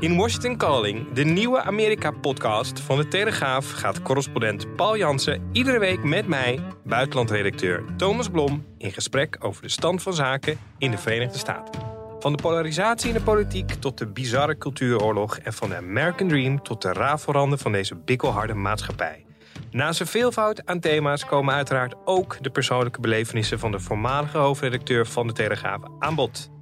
[0.00, 6.04] In Washington Calling, de nieuwe Amerika-podcast van de Telegraaf, gaat correspondent Paul Jansen iedere week
[6.04, 11.38] met mij, buitenlandredacteur Thomas Blom, in gesprek over de stand van zaken in de Verenigde
[11.38, 11.80] Staten.
[12.18, 16.62] Van de polarisatie in de politiek tot de bizarre cultuuroorlog en van de American Dream
[16.62, 19.24] tot de rafelranden van deze bikkelharde maatschappij.
[19.70, 25.06] Naast een veelvoud aan thema's komen uiteraard ook de persoonlijke belevenissen van de voormalige hoofdredacteur
[25.06, 26.54] van de Telegraaf aan bod.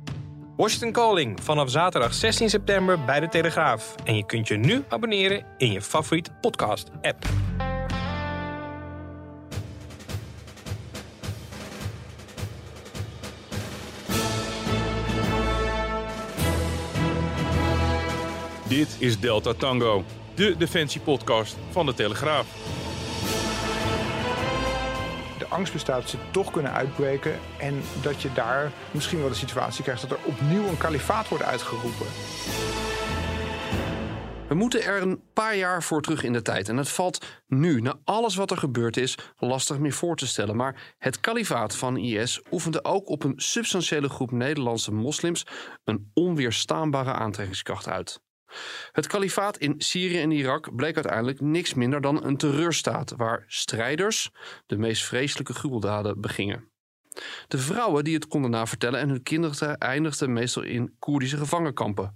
[0.57, 3.95] Washington Calling vanaf zaterdag 16 september bij de Telegraaf.
[4.05, 7.27] En je kunt je nu abonneren in je favoriete podcast-app.
[18.69, 22.47] Dit is Delta Tango, de defensiepodcast van de Telegraaf.
[25.55, 29.83] Angst bestaat dat ze toch kunnen uitbreken en dat je daar misschien wel de situatie
[29.83, 32.07] krijgt dat er opnieuw een kalifaat wordt uitgeroepen.
[34.49, 36.69] We moeten er een paar jaar voor terug in de tijd.
[36.69, 40.57] En het valt nu, na alles wat er gebeurd is, lastig meer voor te stellen.
[40.57, 45.47] Maar het kalifaat van IS oefende ook op een substantiële groep Nederlandse moslims
[45.85, 48.24] een onweerstaanbare aantrekkingskracht uit.
[48.93, 54.31] Het kalifaat in Syrië en Irak bleek uiteindelijk niks minder dan een terreurstaat waar strijders
[54.67, 56.73] de meest vreselijke gruweldaden begingen.
[57.49, 62.15] De vrouwen die het konden navertellen en hun kinderen eindigden meestal in Koerdische gevangenkampen.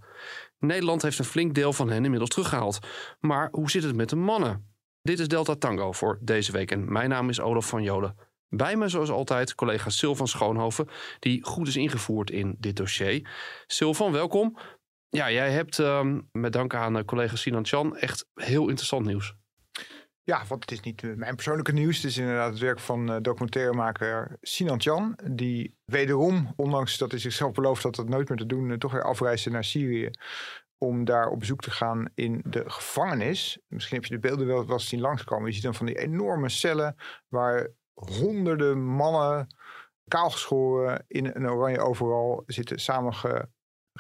[0.58, 2.78] Nederland heeft een flink deel van hen inmiddels teruggehaald.
[3.20, 4.76] Maar hoe zit het met de mannen?
[5.02, 8.16] Dit is Delta Tango voor deze week en mijn naam is Olaf van Jolen.
[8.50, 13.28] Bij me, zoals altijd, collega Sil van Schoonhoven, die goed is ingevoerd in dit dossier.
[13.76, 14.58] Sil van, welkom.
[15.10, 19.34] Ja, jij hebt um, met dank aan uh, collega Sinan Chan echt heel interessant nieuws.
[20.22, 21.96] Ja, want het is niet uh, mijn persoonlijke nieuws.
[21.96, 25.18] Het is inderdaad het werk van uh, documentairemaker Sinan Chan.
[25.30, 29.02] Die wederom, ondanks dat hij zichzelf belooft dat dat nooit meer te doen, toch weer
[29.02, 30.10] afreisde naar Syrië.
[30.78, 33.58] Om daar op bezoek te gaan in de gevangenis.
[33.68, 35.46] Misschien heb je de beelden wel, wel eens zien langskomen.
[35.46, 36.96] Je ziet dan van die enorme cellen
[37.28, 39.46] waar honderden mannen
[40.08, 43.48] kaalgeschoren in een oranje overal zitten samenge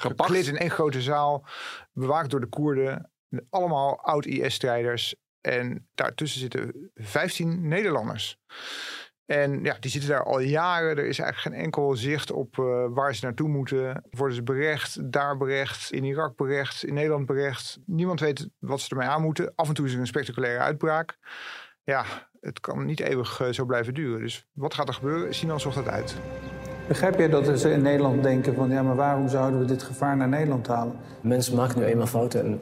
[0.00, 1.46] geklit in één grote zaal,
[1.92, 3.10] bewaakt door de Koerden.
[3.50, 5.14] Allemaal oud-IS-strijders.
[5.40, 8.38] En daartussen zitten 15 Nederlanders.
[9.30, 10.96] En ja, die zitten daar al jaren.
[10.96, 14.04] Er is eigenlijk geen enkel zicht op uh, waar ze naartoe moeten.
[14.10, 17.78] Worden ze berecht, daar berecht, in Irak berecht, in Nederland berecht.
[17.86, 19.52] Niemand weet wat ze ermee aan moeten.
[19.54, 21.18] Af en toe is er een spectaculaire uitbraak.
[21.82, 22.04] Ja,
[22.40, 24.20] het kan niet eeuwig uh, zo blijven duren.
[24.20, 25.34] Dus wat gaat er gebeuren?
[25.34, 26.16] Sinan zocht dat uit.
[26.88, 30.16] Begrijp je dat ze in Nederland denken van ja, maar waarom zouden we dit gevaar
[30.16, 30.94] naar Nederland halen?
[31.20, 32.60] Mensen maken nu eenmaal fouten en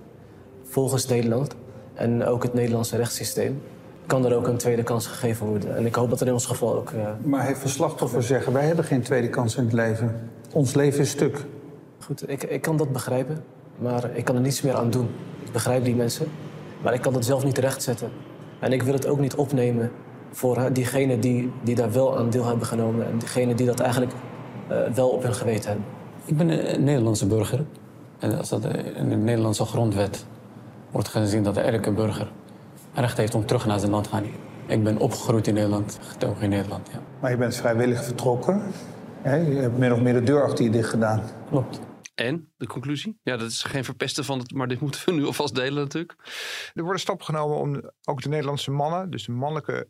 [0.62, 1.54] volgens Nederland
[1.94, 3.62] en ook het Nederlandse rechtssysteem
[4.06, 5.76] kan er ook een tweede kans gegeven worden.
[5.76, 6.90] En ik hoop dat er in ons geval ook.
[6.90, 7.08] Uh...
[7.22, 10.30] Maar heeft een slachtoffer zeggen: wij hebben geen tweede kans in het leven.
[10.52, 11.44] Ons leven is stuk.
[11.98, 13.44] Goed, ik, ik kan dat begrijpen,
[13.78, 15.08] maar ik kan er niets meer aan doen.
[15.44, 16.26] Ik begrijp die mensen,
[16.82, 18.10] maar ik kan het zelf niet rechtzetten.
[18.60, 19.90] En ik wil het ook niet opnemen
[20.36, 24.12] voor diegenen die, die daar wel aan deel hebben genomen en diegenen die dat eigenlijk
[24.70, 25.86] uh, wel op hun geweten hebben.
[26.24, 27.64] Ik ben een Nederlandse burger.
[28.18, 28.64] En als dat
[28.94, 30.26] in de Nederlandse grondwet
[30.90, 32.30] wordt gezien dat elke burger
[32.94, 34.24] recht heeft om terug naar zijn land te gaan.
[34.66, 37.00] Ik ben opgegroeid in Nederland, getogen in Nederland, ja.
[37.20, 38.62] Maar je bent vrijwillig vertrokken.
[39.22, 39.36] Hè?
[39.36, 41.22] Je hebt min of meer de deur achter je dicht gedaan.
[41.50, 41.80] Klopt.
[42.14, 43.18] En de conclusie?
[43.22, 46.16] Ja, dat is geen verpesten van het, maar dit moeten we nu alvast delen natuurlijk.
[46.74, 49.88] Er worden stappen genomen om ook de Nederlandse mannen, dus de mannelijke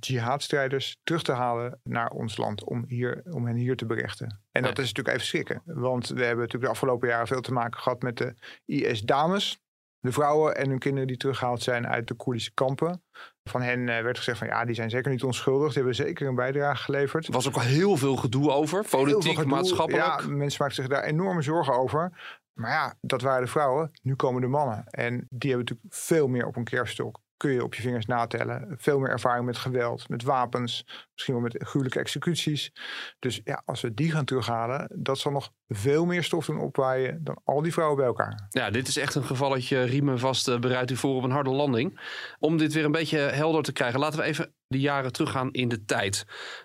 [0.00, 4.40] jihadstrijders terug te halen naar ons land om, hier, om hen hier te berechten.
[4.52, 5.62] En dat is natuurlijk even schrikken.
[5.64, 8.34] Want we hebben natuurlijk de afgelopen jaren veel te maken gehad met de
[8.64, 9.60] IS-dames.
[9.98, 13.02] De vrouwen en hun kinderen die teruggehaald zijn uit de Koerdische kampen.
[13.44, 15.66] Van hen uh, werd gezegd van ja, die zijn zeker niet onschuldig.
[15.66, 17.26] Die hebben zeker een bijdrage geleverd.
[17.26, 18.84] Er was ook al heel veel gedoe over.
[18.90, 20.20] Politiek, gedoe, maatschappelijk.
[20.20, 22.12] Ja, mensen maakten zich daar enorme zorgen over.
[22.52, 23.90] Maar ja, dat waren de vrouwen.
[24.02, 24.84] Nu komen de mannen.
[24.86, 28.74] En die hebben natuurlijk veel meer op een kerststok kun je op je vingers natellen.
[28.78, 32.72] Veel meer ervaring met geweld, met wapens, misschien wel met gruwelijke executies.
[33.18, 37.24] Dus ja, als we die gaan terughalen, dat zal nog veel meer stof doen opwaaien
[37.24, 38.46] dan al die vrouwen bij elkaar.
[38.50, 41.50] Ja, dit is echt een gevalletje riemen vast, uh, bereidt u voor op een harde
[41.50, 42.00] landing.
[42.38, 45.68] Om dit weer een beetje helder te krijgen, laten we even die jaren teruggaan in
[45.68, 46.24] de tijd.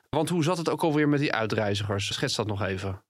[0.10, 2.14] Want hoe zat het ook alweer met die uitreizigers?
[2.14, 3.04] Schets dat nog even.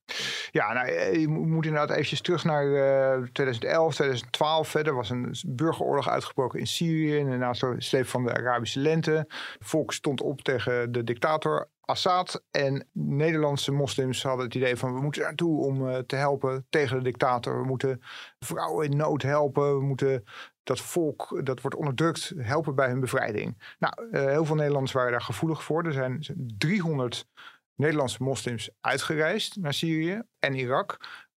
[0.51, 4.74] Ja, nou, eh, je moet inderdaad eventjes terug naar uh, 2011, 2012.
[4.74, 4.86] Hè.
[4.86, 7.18] Er was een burgeroorlog uitgebroken in Syrië.
[7.18, 9.12] En na de sleep van de Arabische lente.
[9.12, 12.44] Het volk stond op tegen de dictator Assad.
[12.51, 14.94] En Nederlandse moslims hadden het idee van...
[14.94, 17.62] we moeten naartoe om uh, te helpen tegen de dictator.
[17.62, 18.01] We moeten
[18.39, 19.77] vrouwen in nood helpen.
[19.77, 20.24] We moeten
[20.65, 23.75] dat volk dat wordt onderdrukt helpen bij hun bevrijding.
[23.79, 25.85] Nou, uh, heel veel Nederlanders waren daar gevoelig voor.
[25.85, 26.25] Er zijn
[26.57, 27.27] 300
[27.75, 30.97] Nederlandse moslims uitgereisd naar Syrië en Irak.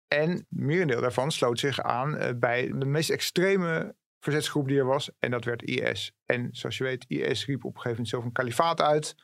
[0.07, 5.10] En merendeel daarvan sloot zich aan uh, bij de meest extreme verzetsgroep die er was.
[5.19, 6.12] En dat werd IS.
[6.25, 9.16] En zoals je weet, IS riep op een gegeven moment zelf een kalifaat uit.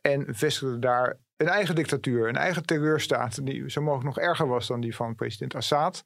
[0.00, 3.46] En vestigde daar een eigen dictatuur, een eigen terreurstaat.
[3.46, 6.04] Die zo mogelijk nog erger was dan die van president Assad.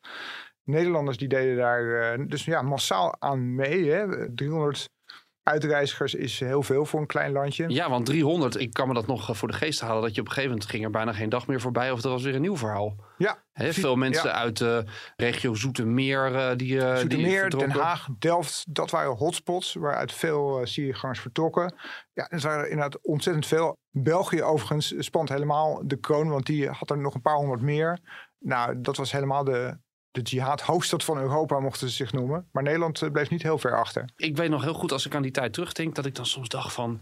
[0.71, 1.83] Nederlanders die deden daar
[2.19, 3.91] uh, dus ja, massaal aan mee.
[3.91, 4.35] Hè.
[4.35, 4.89] 300
[5.43, 7.69] uitreizigers is heel veel voor een klein landje.
[7.69, 10.03] Ja, want 300, ik kan me dat nog voor de geest halen.
[10.03, 11.91] Dat je op een gegeven moment ging er bijna geen dag meer voorbij.
[11.91, 12.97] Of er was weer een nieuw verhaal.
[13.19, 13.43] Ja.
[13.53, 14.35] He, veel mensen ja.
[14.35, 14.85] uit de
[15.17, 16.33] regio Zoetermeer.
[16.33, 18.65] Uh, die, uh, Zoetermeer, die Den Haag, Delft.
[18.69, 21.75] Dat waren hotspots waaruit veel Syriëgangers vertrokken.
[22.13, 23.77] Ja, er waren inderdaad ontzettend veel.
[23.91, 26.29] België overigens spant helemaal de kroon.
[26.29, 27.99] Want die had er nog een paar honderd meer.
[28.39, 29.79] Nou, dat was helemaal de
[30.11, 32.49] de jihad hoofdstad van Europa mochten ze zich noemen.
[32.53, 34.05] Maar Nederland bleef niet heel ver achter.
[34.17, 36.49] Ik weet nog heel goed als ik aan die tijd terugdenk dat ik dan soms
[36.49, 37.01] dacht van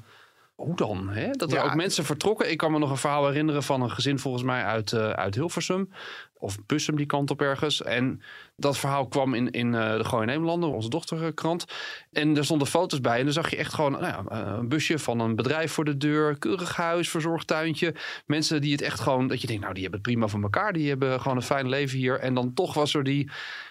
[0.54, 1.08] hoe dan?
[1.08, 1.30] Hè?
[1.30, 1.64] Dat er ja.
[1.64, 2.50] ook mensen vertrokken.
[2.50, 5.34] Ik kan me nog een verhaal herinneren van een gezin volgens mij uit, uh, uit
[5.34, 5.92] Hilversum.
[6.38, 7.82] Of Bussum, die kant op ergens.
[7.82, 8.22] En
[8.56, 11.64] dat verhaal kwam in, in uh, de Gooi Nederlander, onze dochterkrant.
[12.12, 13.18] En er stonden foto's bij.
[13.18, 15.96] En dan zag je echt gewoon nou ja, een busje van een bedrijf voor de
[15.96, 16.38] deur.
[16.38, 17.94] Keurig huis, verzorgd tuintje.
[18.26, 19.28] Mensen die het echt gewoon...
[19.28, 20.72] Dat je denkt, nou die hebben het prima voor elkaar.
[20.72, 22.18] Die hebben gewoon een fijn leven hier.
[22.18, 23.30] En dan toch was er die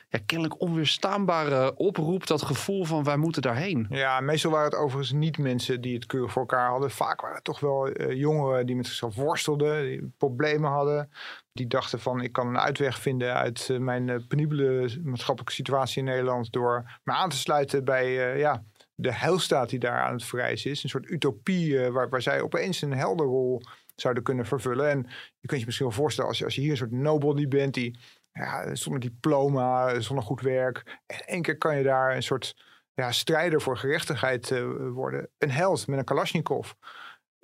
[0.09, 3.85] ja, kennelijk onweerstaanbare oproep, dat gevoel van wij moeten daarheen.
[3.89, 6.91] Ja, meestal waren het overigens niet mensen die het keurig voor elkaar hadden.
[6.91, 11.09] Vaak waren het toch wel uh, jongeren die met zichzelf worstelden, die problemen hadden.
[11.57, 15.99] Die dachten van ik kan een uitweg vinden uit uh, mijn uh, penibele maatschappelijke situatie
[15.99, 18.63] in Nederland door me aan te sluiten bij ja,
[18.95, 20.83] de heilstaat die daar aan het verrijzen is.
[20.83, 23.61] Een soort utopie waar, waar zij opeens een helderrol
[23.95, 24.89] zouden kunnen vervullen.
[24.89, 25.05] En
[25.39, 27.73] je kunt je misschien wel voorstellen als je, als je hier een soort nobody bent
[27.73, 27.99] die
[28.31, 30.99] ja, zonder diploma, zonder goed werk.
[31.05, 32.55] En één keer kan je daar een soort
[32.93, 35.29] ja, strijder voor gerechtigheid worden.
[35.37, 36.73] Een held met een Kalashnikov.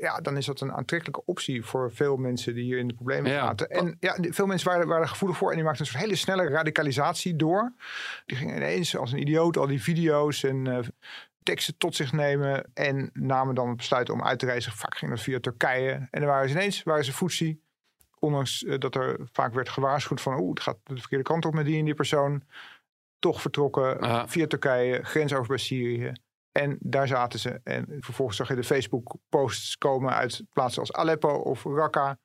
[0.03, 3.31] Ja, dan is dat een aantrekkelijke optie voor veel mensen die hier in de problemen
[3.31, 3.45] ja.
[3.45, 3.69] zaten.
[3.69, 6.47] En ja, veel mensen waren, waren gevoelig voor en die maakten een soort hele snelle
[6.49, 7.73] radicalisatie door.
[8.25, 10.79] Die gingen ineens als een idioot al die video's en uh,
[11.43, 14.71] teksten tot zich nemen en namen dan het besluit om uit te reizen.
[14.71, 15.91] Vaak ging dat via Turkije.
[15.91, 17.61] En dan waren ze ineens waren ze voetsie
[18.19, 21.65] ondanks dat er vaak werd gewaarschuwd van oeh, het gaat de verkeerde kant op met
[21.65, 22.43] die en die persoon,
[23.19, 24.27] toch vertrokken Aha.
[24.27, 26.13] via Turkije, grens over bij Syrië.
[26.53, 27.59] En daar zaten ze.
[27.63, 32.17] En vervolgens zag je de Facebook-posts komen uit plaatsen als Aleppo of Raqqa.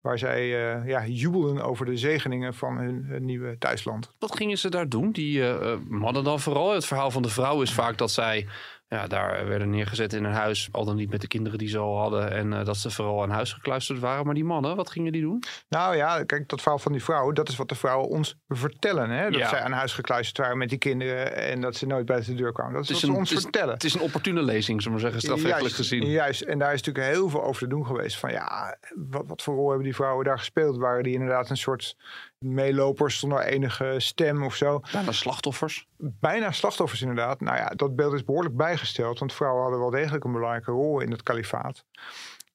[0.00, 4.10] Waar zij uh, ja, jubelden over de zegeningen van hun, nieuwe thuisland.
[4.18, 5.12] Wat gingen ze daar doen?
[5.12, 6.72] Die uh, mannen dan vooral?
[6.72, 8.46] Het verhaal van de vrouw is vaak dat zij
[8.88, 10.68] ja, daar werden neergezet in een huis.
[10.72, 12.30] Al dan niet met de kinderen die ze al hadden.
[12.30, 14.24] En uh, dat ze vooral aan huis gekluisterd waren.
[14.24, 15.42] Maar die mannen, wat gingen die doen?
[15.68, 17.32] Nou ja, kijk, dat verhaal van die vrouw.
[17.32, 19.10] Dat is wat de vrouwen ons vertellen.
[19.10, 19.30] Hè?
[19.30, 19.48] Dat ja.
[19.48, 21.36] zij aan huis gekluisterd waren met die kinderen.
[21.36, 22.74] En dat ze nooit buiten de deur kwamen.
[22.74, 23.74] Dat is wat een, ze ons het is, vertellen.
[23.74, 26.06] Het is een opportune lezing, zullen we zeggen, strafrechtelijk gezien.
[26.06, 28.18] Juist, en daar is natuurlijk heel veel over te doen geweest.
[28.18, 30.76] Van ja, wat, wat voor rol hebben die vrouwen daar gespeeld?
[30.76, 31.96] Waren die inderdaad een soort
[32.38, 34.80] meelopers zonder enige stem of zo.
[34.92, 35.88] Bijna slachtoffers.
[35.96, 37.40] Bijna slachtoffers inderdaad.
[37.40, 39.18] Nou ja, dat beeld is behoorlijk bijgesteld.
[39.18, 41.84] Want vrouwen hadden wel degelijk een belangrijke rol in het kalifaat.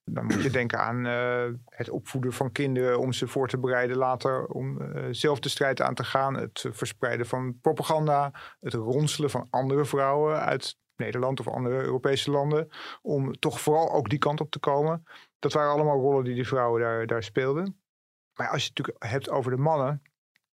[0.04, 3.98] Dan moet je denken aan uh, het opvoeden van kinderen om ze voor te bereiden
[3.98, 6.36] later om uh, zelf de strijd aan te gaan.
[6.36, 8.32] Het verspreiden van propaganda.
[8.60, 12.70] Het ronselen van andere vrouwen uit Nederland of andere Europese landen.
[13.02, 15.06] Om toch vooral ook die kant op te komen.
[15.40, 17.81] Dat waren allemaal rollen die die vrouwen daar, daar speelden.
[18.42, 20.02] Maar als je het natuurlijk hebt over de mannen.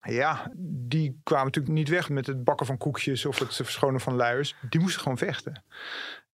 [0.00, 4.14] Ja, die kwamen natuurlijk niet weg met het bakken van koekjes of het verschonen van
[4.14, 4.56] luiers.
[4.68, 5.64] Die moesten gewoon vechten.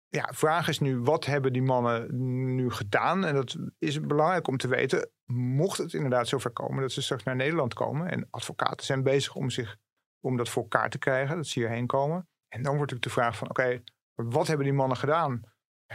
[0.09, 2.07] Ja, vraag is nu, wat hebben die mannen
[2.55, 3.25] nu gedaan?
[3.25, 5.11] En dat is belangrijk om te weten.
[5.33, 8.11] Mocht het inderdaad zover komen dat ze straks naar Nederland komen.
[8.11, 9.77] En advocaten zijn bezig om, zich,
[10.21, 11.37] om dat voor elkaar te krijgen.
[11.37, 12.29] Dat ze hierheen komen.
[12.49, 13.83] En dan wordt natuurlijk de vraag van, oké,
[14.15, 15.41] wat hebben die mannen gedaan?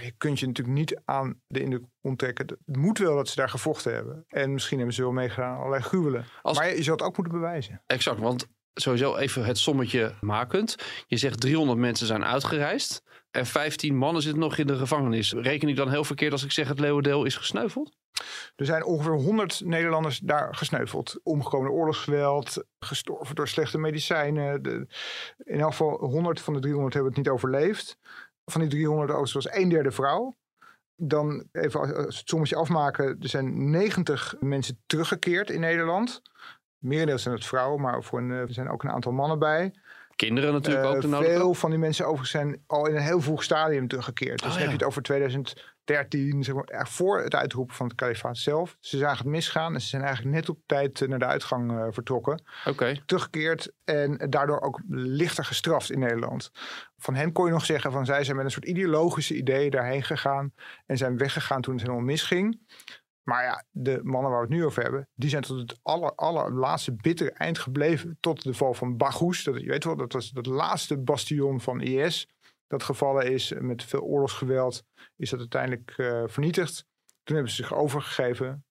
[0.04, 2.46] Je kunt je natuurlijk niet aan de indruk onttrekken.
[2.66, 4.26] Het moet wel dat ze daar gevochten hebben.
[4.28, 6.26] En misschien hebben ze wel meegedaan allerlei gruwelen.
[6.42, 6.58] Als...
[6.58, 7.82] Maar je, je zou het ook moeten bewijzen.
[7.86, 10.76] Exact, want sowieso even het sommetje makend.
[11.08, 13.04] Je zegt 300 mensen zijn uitgereisd.
[13.32, 15.34] En 15 mannen zitten nog in de gevangenis.
[15.34, 17.96] Reken ik dan heel verkeerd als ik zeg het Leeuwendeel is gesneuveld?
[18.56, 21.20] Er zijn ongeveer 100 Nederlanders daar gesneuveld.
[21.24, 24.64] Omgekomen door oorlogsgeweld, gestorven door slechte medicijnen.
[24.64, 24.88] De,
[25.44, 27.98] in elk geval 100 van de 300 hebben het niet overleefd
[28.52, 30.36] van die 300 auto's was een derde vrouw.
[30.96, 33.06] Dan even als, als het sommetje afmaken.
[33.06, 36.22] Er zijn 90 mensen teruggekeerd in Nederland.
[36.78, 39.74] Merendeel zijn het vrouwen, maar voor een, eh, er zijn ook een aantal mannen bij.
[40.16, 41.32] Kinderen natuurlijk Eh, ook nodige.
[41.32, 44.40] Veel van die mensen overigens zijn al in een heel vroeg stadium teruggekeerd.
[44.40, 44.72] Dus Oh, dan heb ja.
[44.72, 45.02] je het over
[45.88, 48.78] 2013, zeg maar, echt voor het uitroepen van het kalifaat zelf.
[48.80, 51.72] Ze zagen het misgaan en ze zijn eigenlijk net op tijd eh, naar de uitgang
[51.72, 52.44] eh, vertrokken.
[52.66, 53.02] Oké.
[53.06, 56.52] Teruggekeerd en daardoor ook lichter gestraft in Nederland.
[56.98, 60.04] Van hen kon je nog zeggen van zij zijn met een soort ideologische ideeën daarheen
[60.04, 60.54] gegaan.
[60.86, 62.60] En zijn weggegaan toen het helemaal misging.
[63.28, 66.16] Maar ja, de mannen waar we het nu over hebben, die zijn tot het aller,
[66.16, 68.18] allerlaatste bittere eind gebleven.
[68.20, 69.44] Tot de val van Baghouz.
[69.44, 72.28] Dat, je weet wel, dat was het laatste bastion van IS.
[72.68, 74.84] Dat gevallen is met veel oorlogsgeweld.
[75.16, 76.86] Is dat uiteindelijk eh, vernietigd.
[77.24, 78.66] Toen hebben ze zich overgegeven.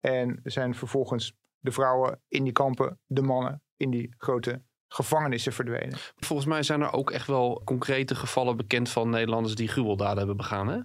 [0.00, 5.98] En zijn vervolgens de vrouwen in die kampen, de mannen in die grote gevangenissen verdwenen.
[6.16, 10.36] Volgens mij zijn er ook echt wel concrete gevallen bekend van Nederlanders die gruweldaden hebben
[10.36, 10.68] begaan.
[10.68, 10.80] Hè?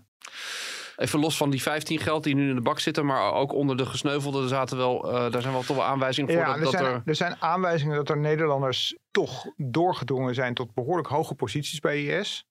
[0.96, 3.78] Even los van die 15 geld die nu in de bak zitten, maar ook onder
[3.78, 6.64] de gesneuvelden zaten wel, eh, daar zijn wel toch wel aanwijzingen voor Ja, dat, er
[6.64, 7.02] dat zijn, er.
[7.06, 12.46] er zijn aanwijzingen dat er Nederlanders toch doorgedrongen zijn tot behoorlijk hoge posities bij IS.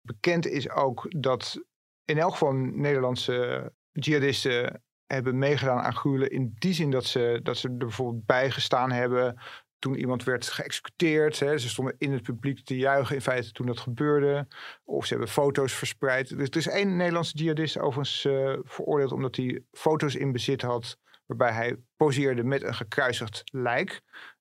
[0.00, 1.62] Bekend is ook dat
[2.04, 6.30] in elk geval Nederlandse jihadisten hebben meegedaan aan gruwelen.
[6.30, 9.40] In die zin dat ze, dat ze er bijvoorbeeld bij gestaan hebben
[9.78, 11.38] toen iemand werd geëxecuteerd.
[11.38, 11.58] Hè.
[11.58, 14.46] Ze stonden in het publiek te juichen in feite toen dat gebeurde.
[14.84, 16.36] Of ze hebben foto's verspreid.
[16.36, 20.98] Dus er is één Nederlandse jihadist overigens eh, veroordeeld omdat hij foto's in bezit had
[21.26, 24.00] waarbij hij poseerde met een gekruisigd lijk.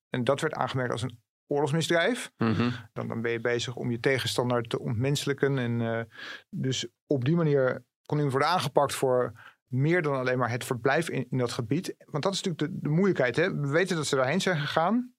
[0.09, 2.31] En dat werd aangemerkt als een oorlogsmisdrijf.
[2.37, 2.71] Mhm.
[2.93, 5.57] Dan, dan ben je bezig om je tegenstander te ontmenselijken.
[5.57, 6.01] En, eh,
[6.49, 9.33] dus op die manier kon iemand worden aangepakt voor
[9.67, 11.95] meer dan alleen maar het verblijf in, in dat gebied.
[12.05, 13.35] Want dat is natuurlijk de, de moeilijkheid.
[13.35, 13.59] Hè?
[13.59, 15.13] We weten dat ze daarheen zijn gegaan.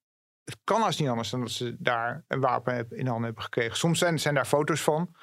[0.49, 3.77] Het kan als niet anders dan dat ze daar een wapen in handen hebben gekregen.
[3.77, 5.15] Soms zijn, zijn daar foto's van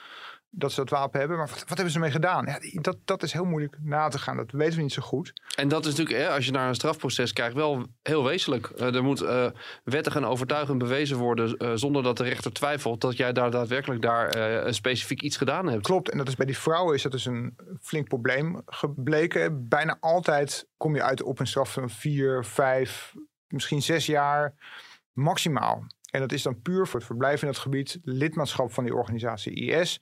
[0.57, 1.37] dat ze dat wapen hebben.
[1.37, 2.45] Maar wat, wat hebben ze ermee gedaan?
[2.45, 4.37] Ja, dat, dat is heel moeilijk na te gaan.
[4.37, 5.33] Dat weten we niet zo goed.
[5.55, 8.67] En dat is natuurlijk, hè, als je naar een strafproces kijkt, wel heel wezenlijk.
[8.67, 9.47] Eh, er moet eh,
[9.83, 14.01] wettig en overtuigend bewezen worden, eh, zonder dat de rechter twijfelt dat jij daar daadwerkelijk
[14.01, 15.83] daar een specifiek iets gedaan hebt.
[15.83, 19.67] Klopt, en dat is bij die vrouwen is dat dus een flink probleem gebleken.
[19.67, 23.13] Bijna altijd kom je uit op een straf van vier, vijf,
[23.47, 24.53] misschien zes jaar
[25.15, 25.85] maximaal.
[26.11, 29.53] En dat is dan puur voor het verblijf in dat gebied, lidmaatschap van die organisatie
[29.53, 30.01] IS.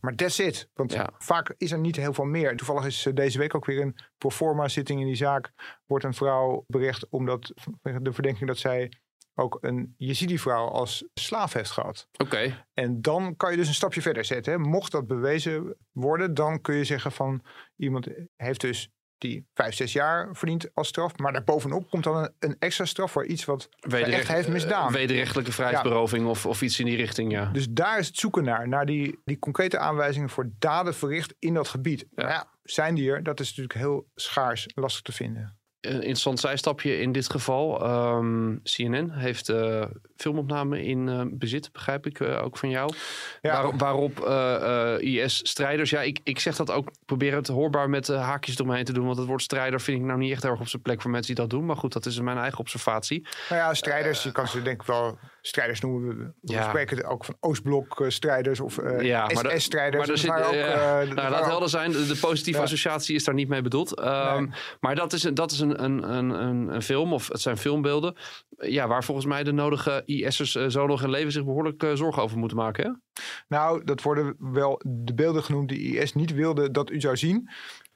[0.00, 0.68] Maar that's it.
[0.74, 1.10] Want Ja.
[1.18, 2.56] vaak is er niet heel veel meer.
[2.56, 5.52] Toevallig is eh, deze week ook weer een proforma zitting in die zaak.
[5.86, 8.92] Wordt een vrouw bericht omdat vanwege de verdenking dat zij
[9.34, 12.08] ook een Yazidi-vrouw als slaaf heeft gehad.
[12.18, 14.52] Oké, En dan kan je dus een stapje verder zetten.
[14.52, 14.58] Hè.
[14.58, 17.44] Mocht dat bewezen worden, dan kun je zeggen van
[17.76, 18.90] iemand heeft dus
[19.20, 21.16] die vijf, zes jaar verdiend als straf.
[21.16, 24.86] Maar daarbovenop komt dan een, een extra straf voor iets wat hij echt heeft misdaan.
[24.86, 27.50] eh, wederrechtelijke vrijheidsberoving of, of iets in die richting, ja.
[27.52, 31.54] Dus daar is het zoeken naar, naar die, die concrete aanwijzingen voor daden verricht in
[31.54, 32.06] dat gebied.
[32.14, 32.48] Ja.
[32.62, 33.22] Zijn die er?
[33.22, 35.58] Dat is natuurlijk heel schaars, lastig te vinden.
[35.80, 37.84] Een interessant zijstapje in dit geval.
[37.84, 39.84] Ehm, CNN heeft eh,
[40.20, 42.92] filmopname in eh, bezit, begrijp ik eh, ook van jou.
[43.40, 43.62] Ja.
[43.62, 48.54] Waar- waarop eh, IS-strijders, ja, ik, ik zeg dat ook, probeer het hoorbaar met haakjes
[48.58, 49.04] eromheen te doen.
[49.06, 51.34] Want het woord strijder vind ik nou niet echt erg op zijn plek voor mensen
[51.34, 51.66] die dat doen.
[51.66, 53.26] Maar goed, dat is mijn eigen observatie.
[53.48, 56.08] Nou ja, strijders, je kan ze denk ik wel strijders noemen.
[56.08, 56.68] We, we Ja.
[56.68, 60.06] spreken ook van Oostblok-strijders of eh Ja, SS-strijders.
[60.08, 63.94] Maar zit, ook, nou, laat helder zijn, de, positieve associatie is daar niet mee bedoeld.
[63.98, 64.50] Ehm, Nee.
[64.80, 67.56] Maar dat is, een, dat is een, een, een, een, een film, of het zijn
[67.56, 68.16] filmbeelden,
[68.58, 71.92] ja, waar volgens mij de nodige IS'ers eh, zo nog in leven zich behoorlijk eh,
[71.94, 72.84] zorgen over moeten maken.
[72.84, 73.22] Hè?
[73.48, 77.50] Nou, dat worden wel de beelden genoemd die IS niet wilde dat u zou zien.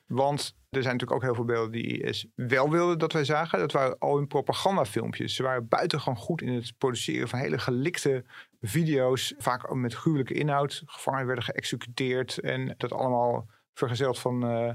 [0.06, 3.59] Want er zijn natuurlijk ook heel veel beelden die IS wel wilde dat wij zagen.
[3.59, 5.35] Dat waren al hun propagandafilmpjes.
[5.35, 8.25] Ze waren buitengewoon goed in het produceren van hele gelikte
[8.61, 9.35] video's.
[9.38, 10.83] Vaak met gruwelijke inhoud.
[10.87, 12.38] Gevangenen werden geëxecuteerd.
[12.38, 14.71] En dat allemaal vergezeld van eh,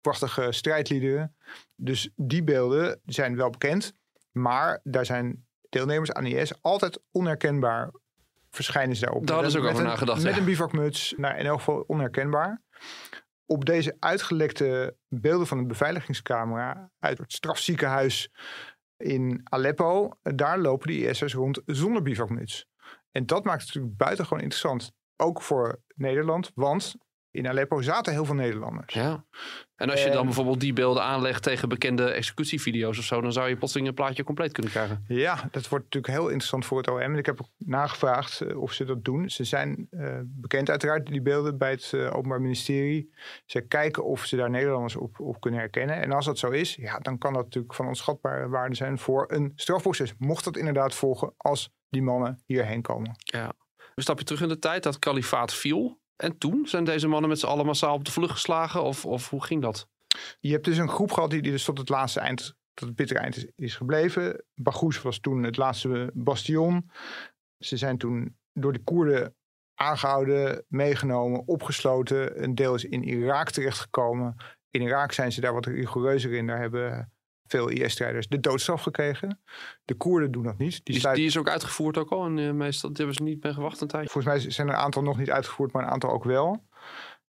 [0.00, 1.36] prachtige strijdliederen.
[1.74, 3.92] Dus die beelden zijn wel bekend.
[4.32, 7.90] Maar daar zijn deelnemers aan IS altijd onherkenbaar
[8.50, 9.26] verschijnen ze daarop.
[9.26, 10.38] Daar hadden ze ook over nagedacht, Met ja.
[10.38, 11.14] een bivakmuts.
[11.16, 12.62] Nou, in elk geval onherkenbaar.
[13.46, 18.30] Op deze uitgelekte beelden van een beveiligingscamera uit het strafziekenhuis
[18.96, 22.66] in Aleppo, daar lopen die IS'ers rond zonder bivakmuts.
[23.10, 24.92] En dat maakt het natuurlijk buitengewoon interessant.
[25.16, 26.96] Ook voor Nederland, want
[27.30, 28.94] in Aleppo zaten heel veel Nederlanders.
[28.94, 29.24] Ja.
[29.76, 33.48] En als je dan bijvoorbeeld die beelden aanlegt tegen bekende executievideo's of zo, dan zou
[33.48, 35.04] je plotseling een plaatje compleet kunnen krijgen.
[35.08, 36.98] Ja, dat wordt natuurlijk heel interessant voor het OM.
[36.98, 39.30] En ik heb ook nagevraagd eh, of ze dat doen.
[39.30, 43.14] Ze zijn eh, bekend uiteraard, die beelden, bij het eh, Openbaar Ministerie.
[43.46, 45.96] Ze kijken of ze daar Nederlanders op, op kunnen herkennen.
[45.96, 49.24] En als dat zo is, ja, dan kan dat natuurlijk van onschatbare waarde zijn voor
[49.28, 50.14] een strafproces.
[50.18, 53.16] Mocht dat inderdaad volgen als die mannen hierheen komen.
[53.18, 53.52] Ja.
[53.94, 55.97] Een stapje terug in de tijd, dat kalifaat viel.
[56.22, 58.82] En toen zijn deze mannen met z'n allen massaal op de vlucht geslagen?
[58.82, 59.88] Of, of hoe ging dat?
[60.40, 62.96] Je hebt dus een groep gehad die, die dus tot het laatste eind, tot het
[62.96, 64.44] bittere eind is, gebleven.
[64.54, 66.90] Baghouz was toen het laatste bastion.
[67.58, 69.36] Ze zijn toen door de Koerden
[69.74, 72.42] aangehouden, meegenomen, opgesloten.
[72.42, 74.36] Een deel is in Irak terechtgekomen.
[74.70, 76.46] In Irak zijn ze daar wat rigoureuzer in.
[76.46, 77.12] Daar hebben
[77.48, 79.40] veel IS-strijders de doodstraf gekregen.
[79.84, 80.72] De Koerden doen dat niet.
[80.72, 82.24] Die, Die, sluiten- die is ook uitgevoerd ook al.
[82.24, 84.10] En uh, meestal hebben ze niet mee gewacht een tijdje.
[84.10, 86.64] Volgens mij zijn er een aantal nog niet uitgevoerd, maar een aantal ook wel.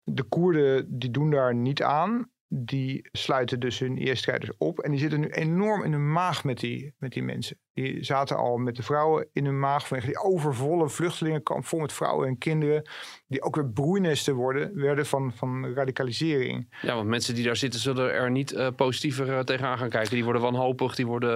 [0.04, 2.30] De Koerden die doen daar niet aan.
[2.50, 4.80] Die sluiten dus hun IS-strijders op.
[4.80, 7.60] En die zitten nu enorm in hun maag met die, met die mensen.
[7.74, 11.94] Die zaten al met de vrouwen in hun maag vanwege die overvolle vluchtelingenkamp vol met
[11.94, 12.90] vrouwen en kinderen.
[13.28, 16.78] Die ook weer broeinesten worden, werden van, van radicalisering.
[16.82, 20.14] Ja, want mensen die daar zitten zullen er niet uh, positiever uh, tegenaan gaan kijken.
[20.14, 21.30] Die worden wanhopig, die worden,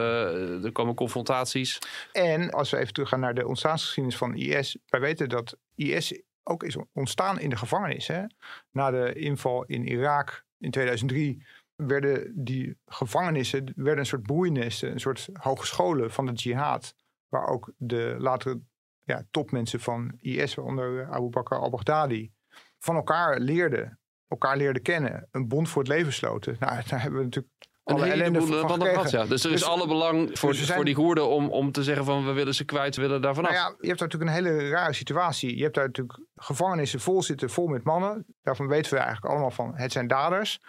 [0.60, 1.80] uh, er komen confrontaties.
[2.12, 4.77] En als we even teruggaan naar de ontstaansgeschiedenis van IS.
[4.88, 8.08] Wij weten dat IS ook is ontstaan in de gevangenis.
[8.08, 8.24] Hè?
[8.72, 11.44] Na de inval in Irak in 2003
[11.75, 16.96] werden die gevangenissen werden een soort broeinesten, een soort hogescholen van de jihad.
[17.30, 18.62] Waar ook de latere
[19.03, 22.32] ja, topmensen van IS, waaronder Abu Bakr al-Baghdadi,
[22.80, 24.00] van elkaar leerden.
[24.27, 25.27] Elkaar leerden kennen.
[25.32, 26.56] Een bond voor het leven sloten.
[26.60, 27.50] Nou, daar hebben we natuurlijk
[27.95, 29.25] een alle heleboel van gehad, ja.
[29.25, 31.71] Dus er is Dus- alle belang voor, dus we zijn- voor die Koerden om, om
[31.71, 33.51] te zeggen van we willen ze kwijt, we willen daar vanaf.
[33.51, 35.57] Nou ja, je hebt daar natuurlijk een hele rare situatie.
[35.57, 38.25] Je hebt daar natuurlijk gevangenissen vol zitten, vol met mannen.
[38.41, 40.60] Daarvan weten we eigenlijk allemaal van, het zijn daders.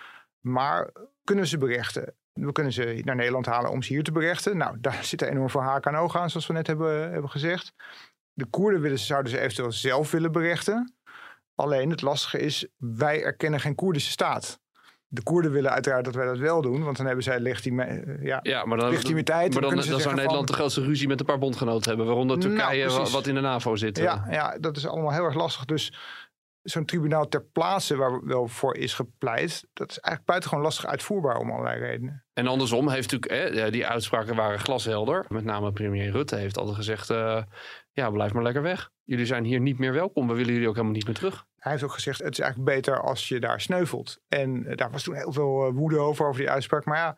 [0.40, 0.90] Maar
[1.24, 2.14] kunnen ze berechten?
[2.32, 4.56] We kunnen ze naar Nederland halen om ze hier te berechten.
[4.56, 7.30] Nou, daar zit er enorm veel haak aan oog aan, zoals we net hebben, hebben
[7.30, 7.72] gezegd.
[8.32, 10.94] De Koerden willen, zouden ze eventueel zelf willen berechten.
[11.54, 14.60] Alleen het lastige is, wij erkennen geen Koerdische staat.
[15.14, 18.23] De Koerden willen uiteraard dat wij dat wel doen, want dan hebben zij legitime, eh,
[18.25, 19.52] ja, Ja, maar dan, legitimiteit.
[19.52, 22.07] maar dan, zou Nederland van- de grootste ruzie met een paar bondgenoten hebben.
[22.07, 23.99] Waaronder Nou, Turkije, wat in de NAVO zit.
[23.99, 25.64] Ja, ja, dat is allemaal heel erg lastig.
[25.64, 25.92] Dus
[26.62, 31.37] zo'n tribunaal ter plaatse waar wel voor is gepleit, dat is eigenlijk buitengewoon lastig uitvoerbaar
[31.37, 32.25] om allerlei redenen.
[32.33, 35.25] En andersom heeft natuurlijk, hè, die uitspraken waren glashelder.
[35.28, 37.42] Met name premier Rutte heeft altijd gezegd, eh,
[37.92, 38.90] ja, blijf maar lekker weg.
[39.04, 40.28] Jullie zijn hier niet meer welkom.
[40.28, 41.44] We willen jullie ook helemaal niet meer terug.
[41.62, 44.20] Hij heeft ook gezegd, het is eigenlijk beter als je daar sneuvelt.
[44.29, 46.85] En eh, daar was toen heel veel eh, woede over, over die uitspraak.
[46.85, 47.16] Maar ja,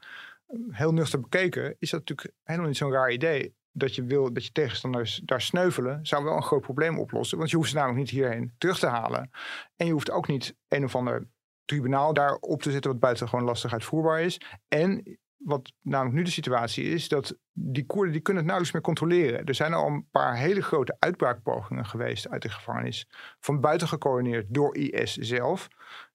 [0.71, 3.55] heel nuchter bekeken is dat natuurlijk helemaal niet zo'n raar idee.
[3.73, 7.39] Dat je wil dat je tegenstanders daar sneuvelen, zou wel een groot probleem oplossen.
[7.39, 9.31] Want je hoeft ze namelijk niet hierheen terug te halen.
[9.77, 11.27] En je hoeft ook niet een of ander
[11.65, 14.41] tribunaal daar op te zetten, wat buitengewoon lastig uitvoerbaar is.
[14.69, 18.95] En wat namelijk nu de situatie is, dat die Koerden die kunnen het nauwelijks meer
[18.95, 19.45] controleren.
[19.45, 23.09] Er zijn al een paar hele grote uitbraakpogingen geweest uit de gevangenis.
[23.41, 25.69] Van buiten gecoördineerd door IS zelf.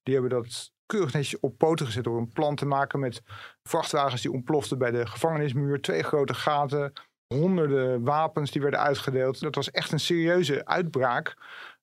[0.04, 3.22] Die hebben dat keurig netjes op poten gezet door een plan te maken met
[3.63, 5.82] vrachtwagens die ontploften bij de gevangenismuur.
[5.82, 6.94] Twee grote gaten,
[7.28, 9.39] honderden wapens die werden uitgedeeld.
[9.39, 11.38] Dat was echt een serieuze uitbraak.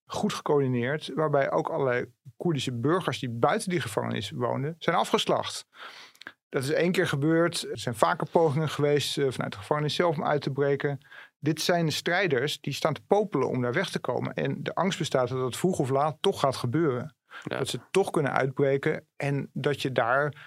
[0.07, 5.67] Goed gecoördineerd, waarbij ook allerlei Koerdische burgers die buiten die gevangenis woonden, zijn afgeslacht.
[6.49, 7.63] Dat is één keer gebeurd.
[7.71, 11.07] Er zijn vaker pogingen geweest eh, vanuit de gevangenis zelf om uit te breken.
[11.39, 14.35] Dit zijn strijders die staan te popelen om daar weg te komen.
[14.35, 17.15] En de angst bestaat dat het vroeg of laat toch gaat gebeuren.
[17.43, 17.59] Ja.
[17.59, 19.07] Dat ze toch kunnen uitbreken.
[19.17, 20.47] En dat je daar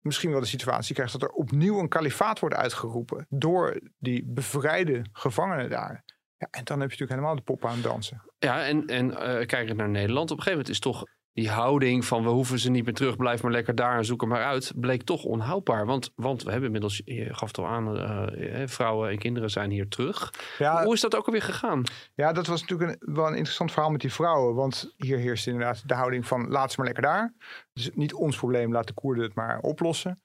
[0.00, 3.26] misschien wel de situatie krijgt dat er opnieuw een kalifaat wordt uitgeroepen.
[3.28, 6.04] Door die bevrijde gevangenen daar.
[6.36, 8.22] Ja, en dan heb je natuurlijk helemaal de pop aan het dansen.
[8.38, 9.10] Ja, en, en
[9.46, 12.70] kijkend naar Nederland, op een gegeven moment is toch die houding van we hoeven ze
[12.70, 15.86] niet meer terug, blijf maar lekker daar en zoek er maar uit, bleek toch onhoudbaar.
[15.86, 19.50] Want, want we hebben inmiddels, je gaf het al aan, eh, eh, vrouwen en kinderen
[19.50, 20.32] zijn hier terug.
[20.58, 21.82] Ja, Hoe is dat ook alweer gegaan?
[22.14, 24.54] Ja, dat was natuurlijk een, wel een interessant verhaal met die vrouwen.
[24.54, 27.34] Want hier heerst inderdaad de houding van laat ze maar lekker daar.
[27.72, 30.22] Dus niet ons probleem, laat de Koerden het maar oplossen.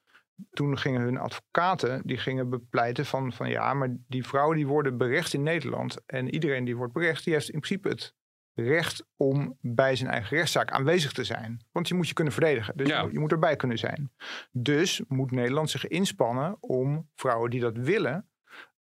[0.50, 4.98] Toen gingen hun advocaten, die gingen bepleiten van, van ja, maar die vrouwen die worden
[4.98, 5.96] berecht in Nederland.
[6.06, 8.14] En iedereen die wordt berecht, die heeft in principe het
[8.58, 11.64] recht om bij zijn eigen rechtszaak aanwezig te zijn.
[11.72, 12.76] Want je moet je kunnen verdedigen.
[12.76, 12.96] Dus Ja.
[12.96, 14.12] je, moet, je moet erbij kunnen zijn.
[14.50, 18.28] Dus moet Nederland zich inspannen om vrouwen die dat willen,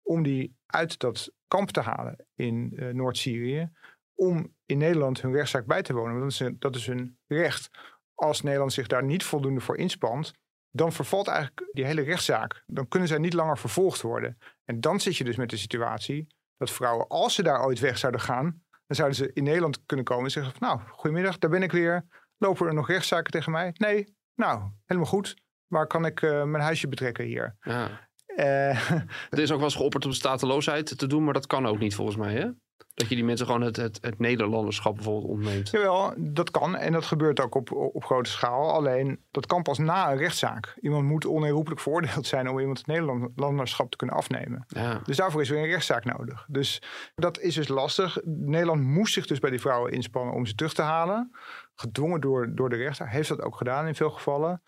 [0.01, 3.71] om die uit dat kamp te halen in eh, Noord-Syrië,
[4.15, 6.19] om in Nederland hun rechtszaak bij te wonen.
[6.19, 7.69] Want dat is, hun- dat is hun recht.
[8.15, 10.33] Als Nederland zich daar niet voldoende voor inspant,
[10.71, 12.63] dan vervalt eigenlijk die hele rechtszaak.
[12.65, 14.37] Dan kunnen zij niet langer vervolgd worden.
[14.65, 16.27] En dan zit je dus met de situatie
[16.57, 20.05] dat vrouwen, als ze daar ooit weg zouden gaan, dan zouden ze in Nederland kunnen
[20.05, 22.05] komen en zeggen: van, Nou, goedemiddag, daar ben ik weer.
[22.37, 23.73] Lopen er nog rechtszaken tegen mij?
[23.77, 25.35] Nee, nou, helemaal goed.
[25.67, 27.55] Waar kan ik eh, mijn huisje betrekken hier?
[27.61, 28.09] Ja.
[28.25, 28.91] Eh,
[29.29, 31.95] Er is ook wel eens geopperd om stateloosheid te doen, maar dat kan ook niet
[31.95, 32.33] volgens mij.
[32.33, 32.49] Hè?
[32.97, 35.69] Dat je die mensen gewoon het, het, het Nederlanderschap bijvoorbeeld ontneemt.
[35.69, 36.75] Jawel, dat kan.
[36.75, 38.71] En dat gebeurt ook op, op grote schaal.
[38.71, 40.77] Alleen, dat kan pas na een rechtszaak.
[40.81, 44.65] Iemand moet onherroepelijk veroordeeld zijn om iemand het Nederlanderschap te kunnen afnemen.
[44.67, 45.01] Ja.
[45.05, 46.45] Dus daarvoor is weer een rechtszaak nodig.
[46.47, 46.81] Dus
[47.15, 48.17] dat is dus lastig.
[48.23, 51.31] Nederland moest zich dus bij die vrouwen inspannen om ze terug te halen.
[51.75, 53.09] Gedwongen door, door de rechter.
[53.09, 54.61] Heeft dat ook gedaan in veel gevallen.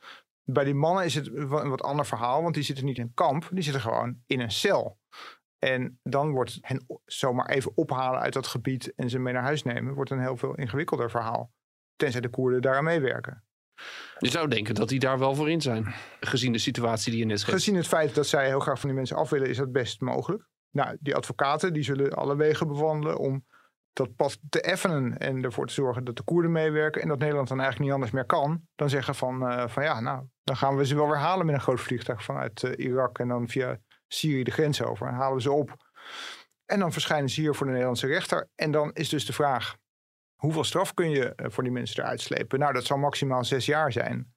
[0.44, 3.14] Bij die mannen is het een wat ander verhaal, want die zitten niet in een
[3.14, 4.98] kamp, die zitten gewoon in een cel.
[5.60, 9.64] En dan wordt hen zomaar even ophalen uit dat gebied en ze mee naar huis
[9.64, 11.52] nemen, wordt een heel veel ingewikkelder verhaal.
[11.96, 13.44] Tenzij de Koerden daaraan meewerken.
[14.18, 15.94] Je zou denken dat die daar wel voor in zijn.
[16.20, 17.58] Gezien de situatie die je net schetst.
[17.58, 20.02] Gezien het feit dat zij heel graag van die mensen af willen, is dat best
[20.02, 20.48] mogelijk.
[20.72, 23.46] Nou, die advocaten die zullen alle wegen bewandelen om
[23.94, 27.48] dat pad te effenen en ervoor te zorgen dat de Koerden meewerken en dat Nederland
[27.48, 30.76] dan eigenlijk niet anders meer kan dan zeggen van, eh, van ja, nou, dan gaan
[30.76, 33.80] we ze wel weer halen met een groot vliegtuig vanuit eh, Irak en dan via
[34.10, 35.76] Syrië de grens over en halen we ze op.
[36.66, 39.76] En dan verschijnen ze hier voor de Nederlandse rechter en dan is dus de vraag,
[40.36, 42.60] hoeveel straf kun je eh, voor die mensen eruit slepen?
[42.60, 44.34] Nou, dat zal maximaal zes jaar zijn.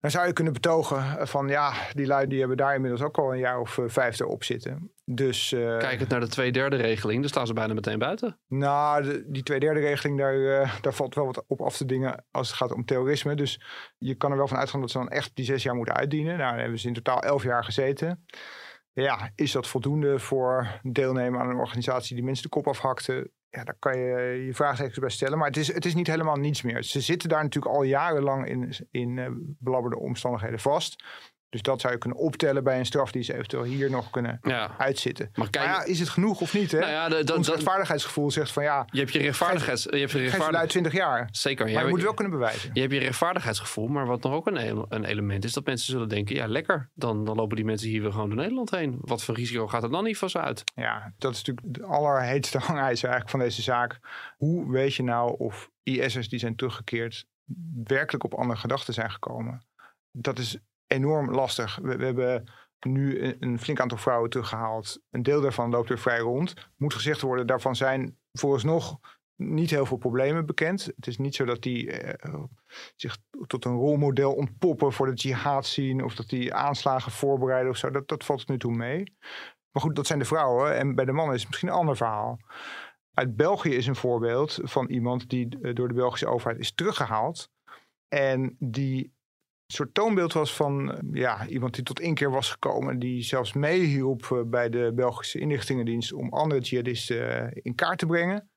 [0.00, 3.18] Dan zou je kunnen betogen eh, van ja, die lui die hebben daar inmiddels ook
[3.18, 4.92] al een jaar of eh, vijf erop zitten.
[5.10, 8.38] Dus eh, Kijkend naar de twee derde regeling, dan staan ze bijna meteen buiten.
[8.48, 12.24] nou, de- die tweederde regeling, daar, eh, daar valt wel wat op af te dingen
[12.30, 13.34] als het gaat om terrorisme.
[13.34, 13.60] Dus
[13.98, 16.38] je kan er wel van uitgaan dat ze dan echt die zes jaar moeten uitdienen.
[16.38, 18.24] Nou, dan hebben ze in totaal elf jaar gezeten.
[18.92, 23.30] Ja, is dat voldoende voor deelnemen aan een organisatie die mensen de kop afhakte?
[23.48, 25.38] Ja, daar kan je je vraagtekens bij stellen.
[25.38, 26.82] Maar het is, het is niet helemaal niets meer.
[26.82, 29.26] Ze zitten daar natuurlijk al jarenlang in, in eh,
[29.58, 31.04] belabberde omstandigheden vast.
[31.48, 34.38] Dus dat zou je kunnen optellen bij een straf die ze eventueel hier nog kunnen
[34.42, 34.70] Ja.
[34.78, 35.30] uitzitten.
[35.34, 36.72] Maar kijk, Maar ja, is het genoeg of niet?
[36.72, 36.78] Hè?
[36.78, 39.82] nou ja, dat- Ons rechtvaardigheidsgevoel zegt van ja, je hebt je rechtvaardigheids...
[39.82, 40.56] Je hebt je geef rechtvaardig...
[40.56, 41.28] lui 20 jaar.
[41.30, 41.64] Zeker.
[41.64, 42.70] Maar je moet het wel kunnen bewijzen.
[42.72, 46.08] Je hebt je rechtvaardigheidsgevoel, maar wat nog ook een, een element is, dat mensen zullen
[46.08, 48.98] denken, ja lekker, dan, dan lopen die mensen hier weer gewoon door Nederland heen.
[49.00, 50.62] Wat voor risico gaat er dan niet van ze uit?
[50.74, 53.98] Ja, dat is natuurlijk de allerheetste hangijzer eigenlijk van deze zaak.
[54.36, 57.26] Hoe weet je nou of IS'ers die zijn teruggekeerd
[57.84, 59.62] werkelijk op andere gedachten zijn gekomen?
[60.12, 61.78] Dat is enorm lastig.
[61.82, 62.44] We, we hebben
[62.80, 65.02] nu een, flink aantal vrouwen teruggehaald.
[65.10, 66.54] Een deel daarvan loopt weer vrij rond.
[66.76, 68.98] Moet gezegd worden, daarvan zijn vooralsnog
[69.36, 70.84] niet heel veel problemen bekend.
[70.84, 72.34] Het is niet zo dat die eh,
[72.96, 76.04] zich tot een rolmodel ontpoppen voor de jihad zien...
[76.04, 77.90] of dat die aanslagen voorbereiden of zo.
[77.90, 79.14] Dat, dat valt nu toe mee.
[79.70, 80.76] Maar goed, dat zijn de vrouwen.
[80.76, 82.38] En bij de mannen is het misschien een ander verhaal.
[83.12, 87.50] Uit België is een voorbeeld van iemand die eh, door de Belgische overheid is teruggehaald.
[88.08, 89.15] En die
[89.66, 92.98] soort toonbeeld was van eh, ja, iemand die tot inkeer was gekomen.
[92.98, 98.06] Die zelfs meehielp eh, bij de Belgische inlichtingendienst om andere jihadisten eh, in kaart te
[98.06, 98.50] brengen.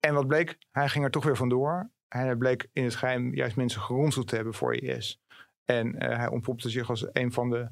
[0.00, 0.58] En wat bleek?
[0.70, 1.90] Hij ging er toch weer vandoor.
[2.08, 5.20] Hij bleek in het geheim juist mensen geronseld te hebben voor IS.
[5.64, 7.68] En hij ontpopte zich als een van de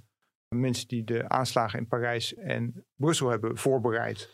[0.54, 4.30] mensen die de aanslagen in Parijs en Brussel hebben voorbereid.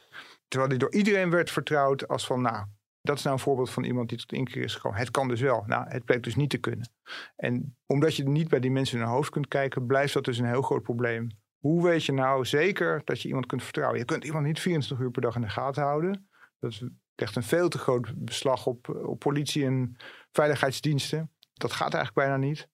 [0.49, 2.67] Terwijl hij door iedereen werd vertrouwd als van, nou,
[3.03, 4.99] dat is nou een voorbeeld van iemand die tot inkeer is gekomen.
[4.99, 5.65] Het kan dus wel.
[5.67, 6.91] Nou, het bleek dus niet te kunnen.
[7.37, 10.39] En omdat je niet bij die mensen in hun hoofd kunt kijken, blijft dat dus
[10.39, 11.31] een heel groot probleem.
[11.59, 13.99] Hoe weet je nou zeker dat je iemand kunt vertrouwen?
[13.99, 16.29] Je kunt iemand niet 24 uur per dag in de gaten houden.
[16.59, 16.83] Dat
[17.15, 19.97] legt een veel te groot beslag op, op politie en
[20.33, 21.31] veiligheidsdiensten.
[21.53, 22.69] Dat gaat eigenlijk bijna niet.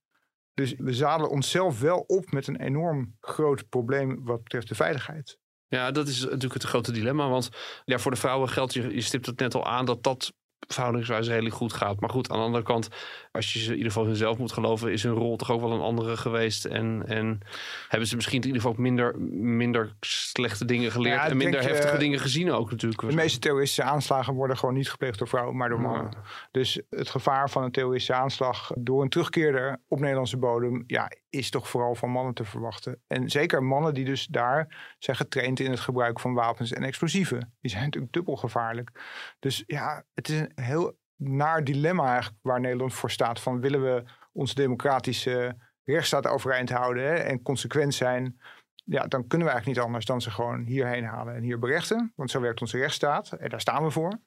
[0.54, 5.38] Dus we zadelen onszelf wel op met een enorm groot probleem wat betreft de veiligheid.
[5.68, 7.48] Ja, dat is natuurlijk het grote dilemma, want
[7.84, 10.32] ja, voor de vrouwen geldt, je, je stipt het net al aan, dat dat
[10.66, 12.00] verhoudingswijs redelijk goed gaat.
[12.00, 12.88] Maar goed, aan de andere kant,
[13.32, 15.72] als je ze in ieder geval hunzelf moet geloven, is hun rol toch ook wel
[15.72, 16.64] een andere geweest.
[16.64, 17.40] En, en
[17.88, 21.60] hebben ze misschien in ieder geval ook minder, minder slechte dingen geleerd Ja, en minder
[21.60, 23.00] denk, heftige eh, dingen gezien ook natuurlijk.
[23.00, 26.12] De meeste terroristische aanslagen worden gewoon niet gepleegd door vrouwen, maar door mannen.
[26.50, 31.50] Dus het gevaar van een terroristische aanslag door een terugkeerder op Nederlandse bodem, ja, is
[31.50, 33.02] toch vooral van mannen te verwachten.
[33.06, 37.56] En zeker mannen die dus daar zijn getraind in het gebruik van wapens en explosieven.
[37.60, 38.90] Die zijn natuurlijk dubbel gevaarlijk.
[39.38, 43.40] Dus ja, het is een heel naar dilemma eigenlijk waar Nederland voor staat.
[43.40, 48.40] Van willen we onze democratische rechtsstaat overeind houden hè, en consequent zijn.
[48.84, 52.12] Ja, dan kunnen we eigenlijk niet anders dan ze gewoon hierheen halen en hier berechten.
[52.16, 54.20] Want zo werkt onze rechtsstaat en daar staan we voor.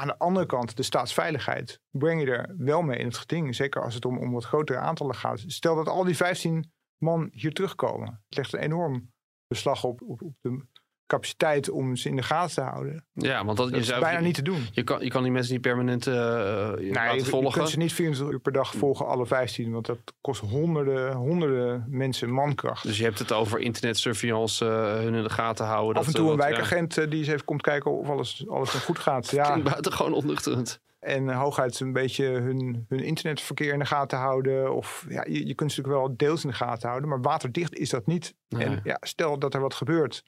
[0.00, 3.54] Aan de andere kant, de staatsveiligheid breng je er wel mee in het geding.
[3.54, 5.42] Zeker als het om, om wat grotere aantallen gaat.
[5.46, 8.22] Stel dat al die 15 man hier terugkomen.
[8.26, 9.12] Het legt een enorm
[9.46, 10.66] beslag op, op, op de
[11.06, 13.04] capaciteit om ze in de gaten te houden.
[13.12, 14.66] Ja, want dat, Dat je is zou, bijna je, niet te doen.
[14.72, 17.52] Je kan, je kan die mensen niet permanent laten Nee, je, je volgen.
[17.52, 19.72] kunt ze niet 24 uur per dag volgen, alle 15.
[19.72, 22.82] Want dat kost honderden, honderden mensen mankracht.
[22.82, 26.02] Dus je hebt het over internetsurveillance, eh, hun in de gaten houden.
[26.02, 28.98] Af en toe een wat- wijkagent die eens even komt kijken of alles, alles goed
[28.98, 29.30] gaat.
[29.36, 30.80] Ja, buitengewoon onnuchterend.
[30.98, 34.74] en eh, hooguit een beetje hun, hun internetverkeer in de gaten houden.
[34.74, 37.08] Of ja, je, je kunt ze natuurlijk wel deels in de gaten houden.
[37.08, 38.34] Maar waterdicht is dat niet.
[38.48, 38.64] Nee.
[38.66, 40.24] En ja, stel dat er wat gebeurt,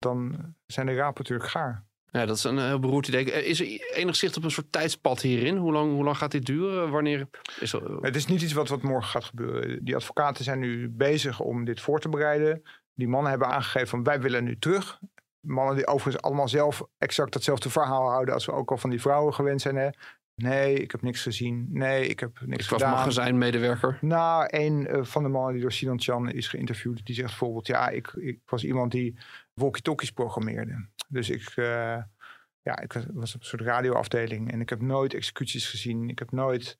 [0.00, 1.84] dan zijn de rapen natuurlijk gaar.
[2.10, 3.32] Ja, dat is een heel beroerd idee.
[3.32, 5.56] Eh, Is er enig zicht op een soort tijdspad hierin?
[5.56, 6.90] Hoe lang, hoe lang gaat dit duren?
[6.90, 7.28] Wanneer
[7.60, 7.96] is er...
[8.00, 9.84] Het is niet iets wat, wat morgen gaat gebeuren.
[9.84, 12.62] Die advocaten zijn nu bezig om dit voor te bereiden.
[12.94, 14.98] Die mannen hebben aangegeven van wij willen nu terug.
[15.40, 19.00] Mannen die overigens allemaal zelf exact datzelfde verhaal houden als we ook al van die
[19.00, 19.76] vrouwen gewend zijn.
[19.76, 19.88] Hè?
[20.34, 21.66] Nee, ik heb niks gezien.
[21.70, 22.96] Nee, ik heb niks Ik was gedaan.
[22.96, 23.98] magazijnmedewerker.
[24.00, 27.66] Nou, een eh, van de mannen die door Sinan Chan is geïnterviewd, die zegt bijvoorbeeld:
[27.66, 29.16] Ja, ik, ik was iemand die
[29.60, 30.88] walkie-talkies programmeerde.
[31.08, 32.02] Dus ik, eh,
[32.62, 36.08] ja, ik was, op een soort radioafdeling en ik heb nooit executies gezien.
[36.08, 36.78] Ik heb nooit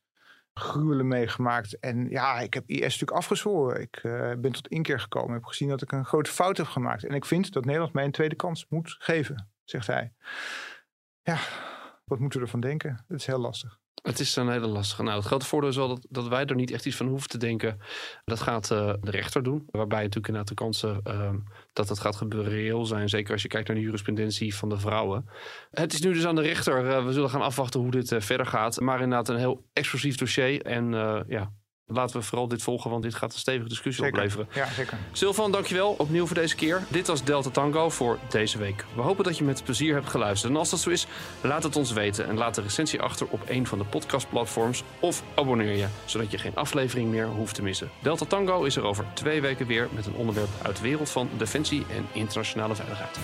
[0.54, 1.78] gruwelen meegemaakt.
[1.78, 3.80] En ja, ik heb IS natuurlijk afgezworen.
[3.80, 5.34] Ik eh, ben tot inkeer gekomen.
[5.34, 7.04] heb gezien dat ik een grote fout heb gemaakt.
[7.04, 10.12] En ik vind dat Nederland mij een tweede kans moet geven, zegt hij.
[11.22, 11.38] Ja,
[12.04, 13.04] wat moeten we ervan denken?
[13.08, 13.78] Het is heel lastig.
[14.02, 15.02] Het is een hele lastige.
[15.02, 17.28] Nou, het grote voordeel is wel dat, dat wij er niet echt iets van hoeven
[17.28, 17.78] te denken.
[18.24, 19.66] Dat gaat eh, de rechter doen.
[19.70, 21.38] Waarbij natuurlijk inderdaad de kansen ehm,
[21.72, 23.08] dat het gaat gebeuren reëel zijn.
[23.08, 25.28] Zeker als je kijkt naar de jurisprudentie van de vrouwen.
[25.70, 26.90] Het is nu dus aan de rechter.
[26.90, 28.80] Eh, we zullen gaan afwachten hoe dit eh, verder gaat.
[28.80, 30.62] Maar inderdaad een heel explosief dossier.
[30.62, 30.90] En
[31.28, 31.52] ja,
[31.92, 34.18] laten we vooral dit volgen, want dit gaat een stevige discussie Zeker.
[34.18, 34.48] opleveren.
[34.54, 34.98] Ja, zeker.
[35.12, 36.82] Silvan, dankjewel opnieuw voor deze keer.
[36.88, 38.84] Dit was Delta Tango voor deze week.
[38.94, 40.52] We hopen dat je met plezier hebt geluisterd.
[40.52, 41.06] En als dat zo is,
[41.40, 45.22] laat het ons weten en laat de recensie achter op een van de podcastplatforms of
[45.34, 47.90] abonneer je, zodat je geen aflevering meer hoeft te missen.
[48.02, 51.28] Delta Tango is er over twee weken weer met een onderwerp uit de wereld van
[51.36, 53.18] defensie en internationale veiligheid.